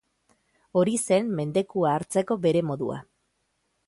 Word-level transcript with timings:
Hori 0.79 0.93
zen 1.01 1.29
mendekua 1.39 1.91
hartzeko 1.97 2.39
bere 2.47 2.65
modua. 2.71 2.97